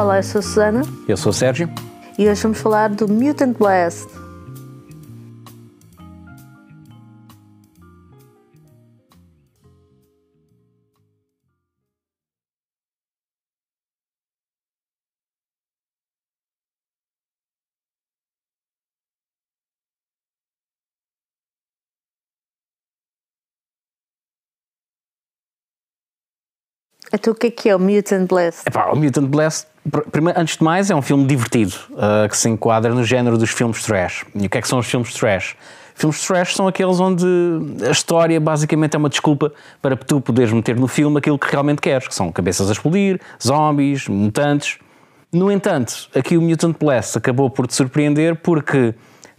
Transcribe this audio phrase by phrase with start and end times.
[0.00, 1.68] Olá, eu sou a Susana Eu sou o Sérgio.
[2.16, 4.08] e hoje vamos falar do Mutant Blast.
[27.12, 28.62] Então o que é que é o Mutant Blast?
[28.66, 32.36] Epá, o Mutant Blast, pr- primeiro, antes de mais, é um filme divertido, ah, que
[32.36, 34.24] se enquadra no género dos filmes trash.
[34.34, 35.56] E o que é que são os filmes trash?
[35.94, 37.26] Filmes trash são aqueles onde
[37.86, 39.52] a história basicamente é uma desculpa
[39.82, 43.20] para tu poderes meter no filme aquilo que realmente queres, que são cabeças a explodir,
[43.44, 44.78] zombies, mutantes.
[45.32, 48.94] No entanto, aqui o Mutant Blast acabou por te surpreender porque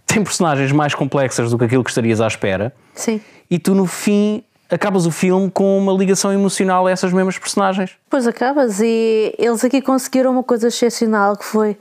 [0.06, 2.72] tem personagens mais complexas do que aquilo que estarias à espera.
[2.94, 3.20] Sim.
[3.50, 7.92] E tu, no fim, acabas o filme com uma ligação emocional a essas mesmas personagens.
[8.08, 11.76] Pois acabas e eles aqui conseguiram uma coisa excepcional que foi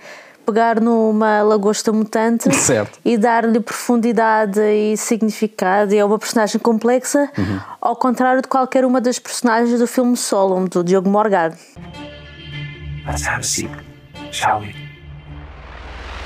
[0.45, 2.99] pegar numa lagosta mutante Certo.
[3.05, 5.93] e dar-lhe profundidade e significado.
[5.93, 7.29] E é uma personagem complexa,
[7.79, 11.55] ao contrário de qualquer uma das personagens do filme Solom, do Diogo Morgado,
[13.07, 13.71] Let's have a seat,
[14.31, 14.75] shall we?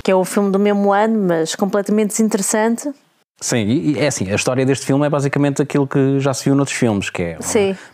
[0.04, 2.92] que é um filme do mesmo ano, mas completamente desinteressante.
[3.40, 6.56] Sim, e é assim, a história deste filme é basicamente aquilo que já se viu
[6.56, 7.42] noutros filmes, que é uma,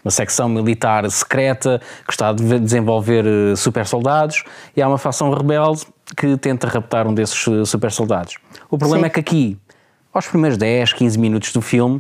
[0.06, 4.44] uma secção militar secreta que está a de- desenvolver eh, super soldados
[4.78, 5.82] e há uma facção rebelde
[6.16, 8.36] que tenta raptar um desses eh, super soldados.
[8.70, 9.08] O problema Sim.
[9.08, 9.58] é que aqui,
[10.14, 12.00] aos primeiros 10, 15 minutos do filme,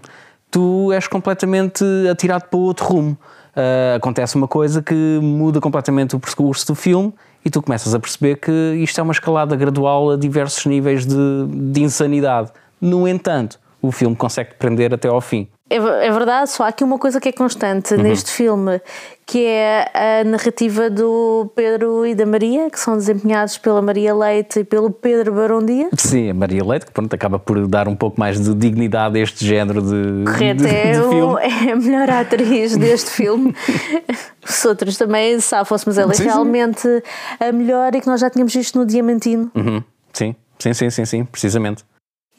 [0.51, 3.17] tu és completamente atirado para outro rumo.
[3.55, 7.99] Ah, acontece uma coisa que muda completamente o percurso do filme e tu começas a
[7.99, 11.15] perceber que isto é uma escalada gradual a diversos níveis de,
[11.47, 12.51] de insanidade.
[12.81, 15.47] No entanto, o filme consegue prender até ao fim.
[15.69, 18.81] É, é verdade, só há aqui uma coisa que é constante neste filme,
[19.25, 19.89] que é
[20.21, 24.91] a narrativa do Pedro e da Maria, que são desempenhados pela Maria Leite e pelo
[24.91, 25.87] Pedro Barão Dias.
[25.97, 29.21] Sim, a Maria Leite, que pronto, acaba por dar um pouco mais de dignidade a
[29.21, 33.55] este género de, Correto, de, é, de o- é a melhor atriz deste filme.
[34.47, 36.87] Os outros também safam-se, mas ela é realmente
[37.39, 39.49] a melhor e que nós já tínhamos visto no Diamantino.
[39.55, 39.81] Uhum,
[40.11, 41.85] Sim, sim, sim, sim, sim, precisamente.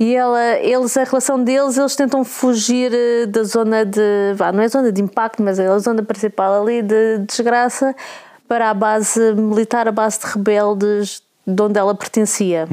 [0.02, 4.34] E ela, eles, a relação deles, eles tentam fugir eh, da zona de.
[4.34, 7.94] Vá, não é zona de impacto, mas é a zona principal ali de desgraça
[8.48, 12.66] para a base militar, a base de rebeldes de onde ela pertencia.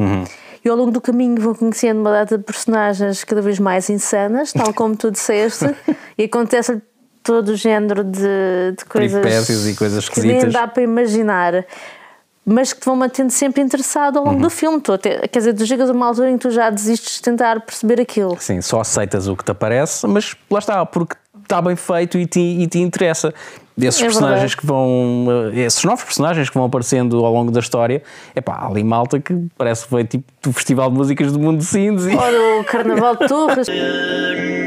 [0.65, 4.51] E ao longo do caminho vão conhecendo uma data de personagens cada vez mais insanas,
[4.51, 5.65] tal como tu disseste,
[6.17, 6.81] e acontece
[7.21, 10.53] todo o género de, de coisas Peripécias e coisas que nem esquisitas.
[10.53, 11.63] dá para imaginar.
[12.51, 14.41] Mas que te vão mantendo sempre interessado ao longo Uhum.
[14.43, 14.81] do filme.
[14.81, 17.21] Tu até, quer dizer, tu chegas a uma altura em que tu já desistes de
[17.21, 18.35] tentar perceber aquilo.
[18.39, 22.25] Sim, só aceitas o que te aparece, mas lá está, porque está bem feito e
[22.25, 23.33] te, e te interessa.
[23.81, 24.57] Esses É personagens verdade.
[24.57, 25.25] que vão.
[25.53, 28.03] eh, Esses novos personagens que vão aparecendo ao longo da história,
[28.35, 31.59] é pá, ali malta que parece que foi tipo do Festival de Músicas do Mundo
[31.59, 32.13] de Sines e.
[32.13, 33.67] Ora, o Carnaval de Torres.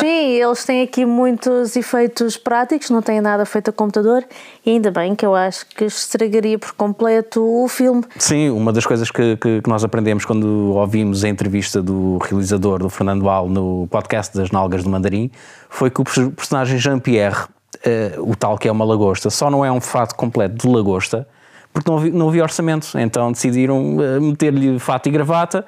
[0.00, 4.24] Sim, eles têm aqui muitos efeitos práticos, não têm nada feito a computador,
[4.64, 8.02] e ainda bem que eu acho que estragaria por completo o filme.
[8.18, 12.78] Sim, uma das coisas que, que, que nós aprendemos quando ouvimos a entrevista do realizador,
[12.80, 15.30] do Fernando Al, no podcast das Nalgas do Mandarim,
[15.68, 17.46] foi que o pers- personagem Jean-Pierre,
[17.84, 21.26] eh, o tal que é uma lagosta, só não é um fato completo de lagosta,
[21.72, 22.98] porque não, havia- não havia orçamento.
[22.98, 25.64] Então decidiram eh, meter-lhe fato e gravata,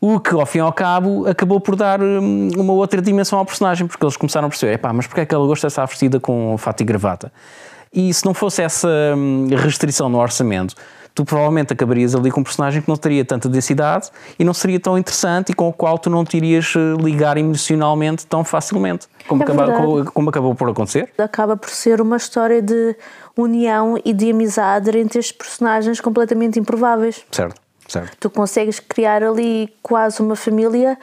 [0.00, 3.44] o que, ao fim e ao cabo, acabou por dar hum, uma outra dimensão ao
[3.44, 6.20] personagem, porque eles começaram a perceber, epá, mas porque é que a lagosta está vestida
[6.20, 7.32] com fato e gravata?
[7.92, 10.74] E se não fosse essa hum, restrição no orçamento,
[11.18, 14.08] tu provavelmente acabarias ali com um personagem que não teria tanta densidade
[14.38, 17.36] e não seria tão interessante e com o qual tu não te irias eh, ligar
[17.36, 21.10] emocionalmente tão facilmente, como, É como acabou por acontecer.
[21.18, 22.94] Acaba por ser uma história de
[23.36, 27.24] união e de amizade entre estes personagens completamente improváveis.
[27.32, 28.16] Certo, certo.
[28.20, 30.96] Tu consegues criar ali quase uma família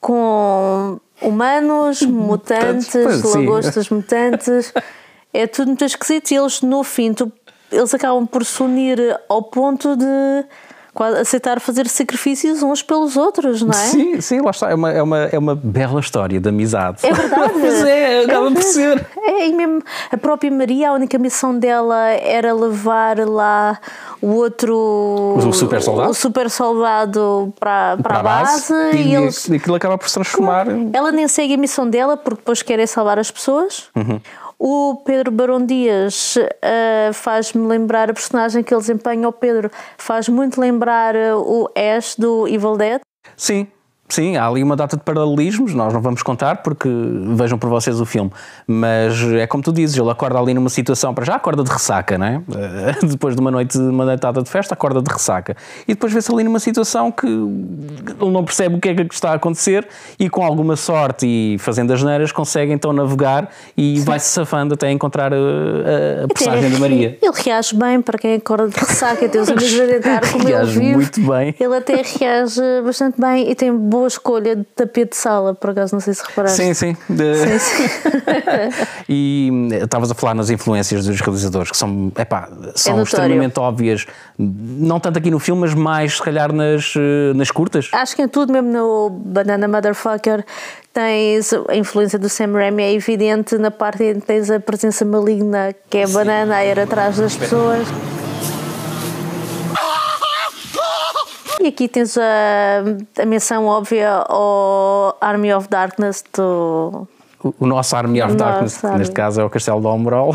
[0.00, 3.38] com humanos, mutantes, pois, sim.
[3.46, 4.72] lagostas mutantes.
[5.32, 7.30] É tudo muito esquisito e eles, no fim, tu-
[7.70, 8.98] eles acabam por se unir
[9.28, 10.44] ao ponto de
[11.20, 13.74] aceitar fazer sacrifícios uns pelos outros, não é?
[13.74, 14.70] Sim, sim, lá está.
[14.70, 17.06] É uma, é, uma, é uma bela história de amizade.
[17.06, 17.52] É verdade.
[17.60, 19.06] pois é, acaba por ser.
[19.16, 23.78] É, e mesmo a própria Maria, a única missão dela era levar lá
[24.20, 25.36] o outro.
[25.36, 26.10] O super soldado?
[26.10, 29.50] O super soldado para, para, a base, e, e, eles.
[29.50, 30.66] aquilo acaba por se transformar.
[30.92, 33.88] Ela nem segue a missão dela porque depois quer é salvar as pessoas.
[33.94, 34.20] Uhum.
[34.62, 39.26] O Pedro Barão Dias ah, faz-me lembrar a personagem que ele desempenha.
[39.26, 43.00] O Pedro faz muito lembrar ah, o Ash do Evil Dead.
[43.38, 43.66] Sim,
[44.10, 46.88] Sim, há ali uma data de paralelismos, nós não vamos contar porque
[47.34, 48.30] vejam por vocês o filme.
[48.66, 52.18] Mas é como tu dizes, ele acorda ali numa situação, para já acorda de ressaca,
[52.18, 52.42] não é?
[53.06, 55.56] Depois de uma noite, uma noitada de festa, acorda de ressaca.
[55.86, 59.30] E depois vê-se ali numa situação que ele não percebe o que é que está
[59.30, 59.86] a acontecer
[60.18, 64.90] e com alguma sorte e fazendo as neiras consegue então navegar e vai-se safando até
[64.90, 65.36] encontrar a,
[66.24, 67.18] a personagem de Maria.
[67.20, 70.50] Ele reage bem para quem acorda de ressaca e tem os amigos a como ele
[70.60, 70.94] Reage vive.
[70.94, 71.54] muito bem.
[71.58, 75.94] Ele até reage bastante bem e tem boa escolha de tapete de sala, por acaso,
[75.94, 76.56] não sei se reparaste.
[76.56, 76.96] Sim, sim.
[77.08, 77.84] De- Sim, sim.
[79.08, 83.02] E hum, estavas a falar nas influências dos realizadores, que são, epá, são notório.
[83.02, 84.06] extremamente óbvias,
[84.38, 87.88] não tanto aqui no filme, mas mais se calhar nas, eh, nas curtas.
[87.92, 90.44] Acho que em tudo, mesmo no Banana Motherfucker,
[90.92, 95.04] tens a influência do Sam Raimi, é evidente na parte em que tens a presença
[95.04, 97.86] maligna que é a banana a ir atrás das pessoas.
[101.60, 102.22] E aqui tens a,
[103.20, 107.06] a menção óbvia ao Army of Darkness do.
[107.44, 108.98] O, o nosso Army of Darkness, Army.
[109.00, 110.34] neste caso é o Castelo de Almorol.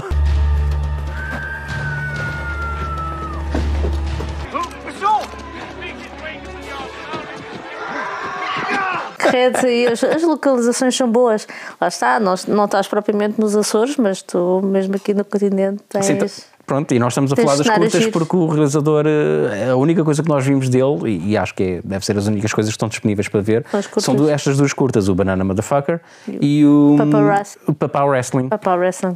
[9.18, 11.48] Red e as, as localizações são boas.
[11.82, 16.06] Lá está, nós, não estás propriamente nos Açores, mas tu mesmo aqui no continente tens.
[16.06, 16.20] Sim,
[16.66, 20.04] pronto, e nós estamos a Tens falar das curtas porque o realizador, eh, a única
[20.04, 22.72] coisa que nós vimos dele, e, e acho que é- deve ser as únicas coisas
[22.72, 23.66] que estão disponíveis para ver,
[24.00, 26.02] são do- estas duas curtas, o Banana Motherfucker
[26.42, 27.64] e o Papa Wrestling.
[27.68, 28.50] o Papa Wrestling.
[28.50, 29.16] Papá Wrestling.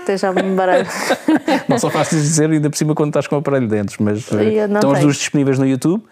[0.00, 0.86] Esteja me baralho.
[1.68, 3.96] Não são fáceis de dizer, ainda por cima quando estás com o aparelho de dentes,
[3.98, 5.06] mas eh, estão as tenho.
[5.06, 6.02] duas disponíveis no YouTube.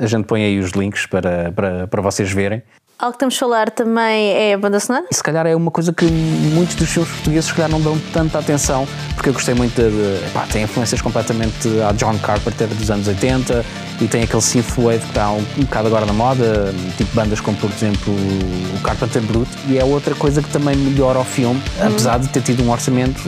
[0.00, 2.62] A gente põe aí os links para, para, para vocês verem.
[3.02, 5.06] Algo que temos de falar também é a banda sonora.
[5.10, 7.98] E se calhar é uma coisa que muitos dos filmes portugueses se calhar não dão
[8.12, 9.90] tanta atenção, porque eu gostei muito de.
[9.90, 13.64] de tem influências completamente a John Carpenter dos anos 80
[14.00, 17.56] e tem aquele synthwave que está um, um bocado agora na moda, tipo bandas como
[17.56, 22.20] por exemplo o Carpenter Brut, e é outra coisa que também melhora o filme, apesar
[22.20, 23.20] de ter tido um orçamento,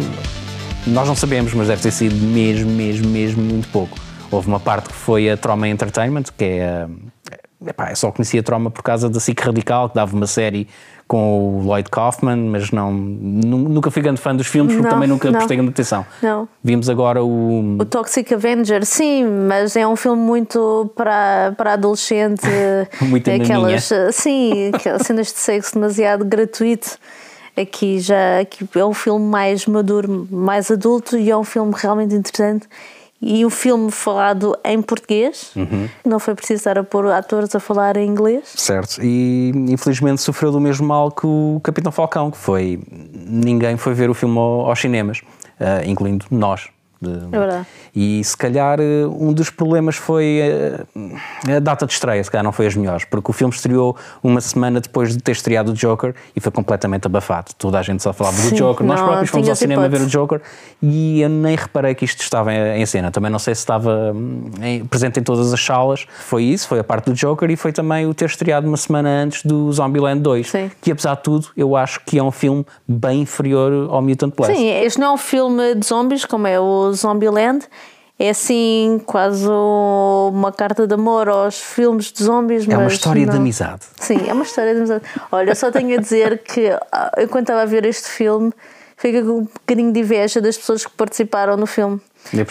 [0.86, 3.98] nós não sabemos, mas deve ter sido mesmo, mesmo, mesmo muito pouco.
[4.30, 6.86] Houve uma parte que foi a Trauma Entertainment, que é.
[7.66, 10.68] Epá, eu só conhecia a Trauma por causa da SIC Radical, que dava uma série
[11.06, 14.90] com o Lloyd Kaufman, mas não, nu- nunca fui grande fã dos filmes, porque Não,
[14.94, 15.34] também nunca não.
[15.34, 16.04] prestei grande atenção.
[16.22, 16.48] Não.
[16.62, 17.76] Vimos agora o.
[17.78, 22.46] O Toxic Avenger, sim, mas é um filme muito para, para adolescente.
[23.02, 26.98] Muito aquelas, sim, aquelas cenas de sexo demasiado gratuito.
[27.56, 32.14] Aqui já aqui é um filme mais maduro, mais adulto e é um filme realmente
[32.14, 32.66] interessante.
[33.26, 35.88] E um filme falado em português, Uhum.
[36.04, 38.42] não foi preciso estar a pôr atores a falar em inglês.
[38.54, 42.78] Certo, e infelizmente sofreu do mesmo mal que o Capitão Falcão, que foi.
[43.26, 45.22] Ninguém foi ver o filme ao- aos cinemas,
[45.58, 46.68] eh, incluindo nós.
[47.04, 47.66] De- É verdade.
[47.96, 52.42] E se calhar eh, um dos problemas foi eh, a data de estreia, se calhar
[52.44, 55.74] não foi as melhores, porque o filme estreou uma semana depois de ter estreado o
[55.74, 57.52] Joker e foi completamente abafado.
[57.56, 60.00] Toda a gente só falava do Sim, Joker, nós não próprios fomos ao cinema ver
[60.00, 60.06] o.
[60.06, 60.40] Joker
[60.82, 63.10] e eu nem reparei que isto estava em em cena.
[63.10, 66.06] Também não sei se estava hum, em- presente em todas as salas.
[66.18, 69.08] Foi isso, foi a parte do Joker e foi também o ter estreado uma semana
[69.08, 70.70] antes do Zombieland 2, Sim.
[70.80, 74.54] que apesar de tudo eu acho que é um filme bem inferior ao Mutant Blast.
[74.56, 77.66] Sim, este não é um filme de zombies como é o Zombieland.
[78.16, 82.68] É assim, quase uma carta de amor aos filmes de zombies.
[82.68, 83.36] É uma história de não.
[83.36, 83.82] amizade.
[83.98, 85.04] Sim, é uma história de amizade.
[85.32, 88.52] Olha, eu só tenho a dizer que ah, enquanto estava a ver este filme,
[88.96, 92.00] fiquei com um bocadinho de inveja das pessoas que participaram no filme.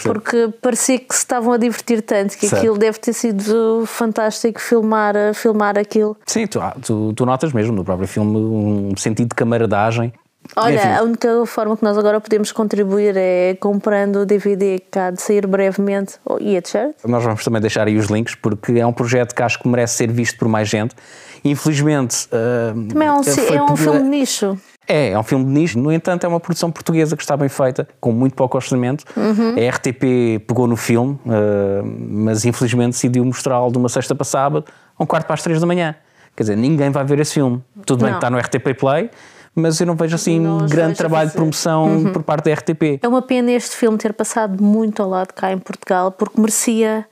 [0.04, 2.60] Porque parecia que se estavam a divertir tanto, que Certo.
[2.60, 6.16] aquilo deve ter sido fantástico filmar, filmar aquilo.
[6.28, 10.14] Sim, tu, ah, tu, tu notas mesmo no próprio filme um sentido de camaradagem.
[10.56, 15.00] Olha, Enfim, a única forma que nós agora podemos contribuir é comprando o DVD que
[15.00, 16.96] há de sair brevemente oh, e a t-shirt.
[17.06, 19.96] Nós vamos também deixar aí os links porque é um projeto que acho que merece
[19.96, 20.96] ser visto por mais gente.
[21.44, 22.28] Infelizmente.
[22.32, 24.58] ah, Também é um, é um filme de nicho.
[24.88, 25.80] É, é um filme de nicho.
[25.80, 29.06] No entanto, é uma produção portuguesa que está bem feita, com muito pouco orçamento.
[29.16, 29.56] Uhum.
[29.56, 34.66] A RTP pegou no filme, ah, mas infelizmente decidiu mostrá-lo de uma sexta para sábado,
[34.98, 35.96] a um quarto para as três da manhã.
[36.36, 37.62] Quer dizer, ninguém vai ver esse filme.
[37.86, 38.20] Tudo bem Não.
[38.20, 39.10] que está no RTP Play,
[39.56, 41.44] mas eu não vejo assim Não grande trabalho de fazer.
[41.44, 41.52] Uhum.
[41.52, 43.00] promoção por parte da RTP.
[43.02, 47.06] É uma pena este filme ter passado muito ao lado cá em Portugal, porque merecia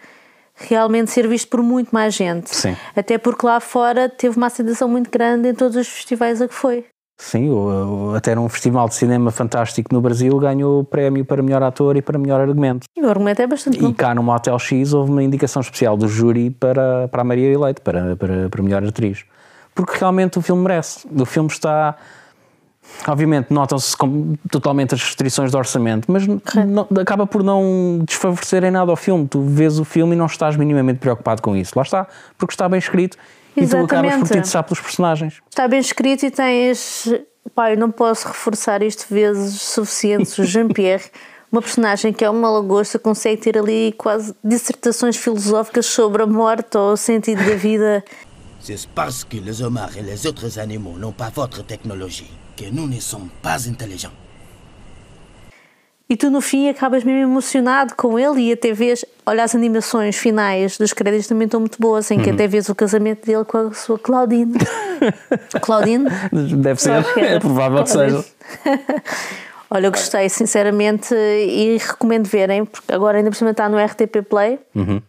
[0.56, 2.56] realmente ser visto por muito mais gente.
[2.56, 2.76] Sim.
[2.96, 6.54] Até porque lá fora teve uma aceitação muito grande em todos os festivais a que
[6.54, 6.86] foi.
[7.18, 7.50] Sim,
[8.18, 12.02] até num festival de cinema fantástico no Brasil ganhou o prémio para melhor ator e
[12.02, 12.86] para melhor argumento.
[12.98, 13.94] E o argumento é bastante E bom.
[13.94, 17.80] cá no Motel X houve uma indicação especial do júri para, para a Maria Leite,
[17.82, 19.24] para, para, para melhor atriz.
[19.76, 21.08] Porque realmente o filme merece.
[21.16, 21.96] O filme está.
[23.08, 23.96] Obviamente, notam-se
[24.50, 29.28] totalmente as restrições de orçamento, mas não- acaba por não desfavorecer em nada ao filme.
[29.28, 31.74] Tu vês o filme e não estás minimamente preocupado com isso.
[31.76, 32.08] Lá está,
[32.38, 33.18] porque está bem escrito
[33.56, 34.28] e tu acabas por Exatamente.
[34.28, 35.42] te interessar pelos personagens.
[35.50, 37.08] Está bem escrito e tens.
[37.08, 40.38] Eu não posso reforçar isto vezes suficientes.
[40.38, 41.06] O Jean-Pierre,
[41.52, 46.78] uma personagem que é uma lagosta, consegue ter ali quase dissertações filosóficas sobre a morte
[46.78, 48.04] ou o sentido da vida.
[48.64, 52.88] C'est parce que les homards et les autres animaux n'ont pas votre technologie que nous
[52.88, 54.14] ne sommes pas intelligents.
[56.12, 60.18] E tu no fim acabas mesmo emocionado com ele e até vês, olha as animações
[60.18, 63.58] finais dos créditos também estão muito boas, em que até vês o casamento dele com
[63.70, 64.58] a sua Claudine.
[65.62, 66.10] Claudine?
[66.58, 68.26] Deve ser, que é provável que seja.
[69.72, 74.22] Olha, eu gostei sinceramente e recomendo verem, porque agora ainda por cima está no RTP
[74.30, 74.60] Play.
[74.76, 75.02] Uhum.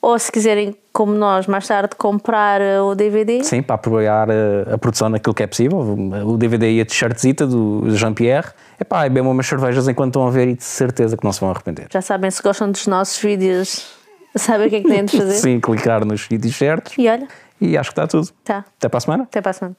[0.00, 3.44] Ou se quiserem, como nós, mais tarde comprar eh, o DVD?
[3.44, 5.78] Sim, para apoiar eh, a, produção naquilo que é possível.
[5.78, 8.48] O DVD e a t-shirtzita do Jean-Pierre.
[8.80, 11.40] Epá, e bebam umas cervejas enquanto estão a ver e de certeza que não se
[11.40, 11.88] vão arrepender.
[11.92, 13.94] Já sabem, se gostam dos nossos vídeos,
[14.36, 15.34] sabem o que é que têm de fazer?
[15.34, 16.94] Sim, clicar nos vídeos certos.
[16.96, 17.28] E olha.
[17.60, 18.30] E acho que está tudo.
[18.42, 18.64] Tá.
[18.78, 19.22] Até para a semana.
[19.24, 19.76] Até para a semana.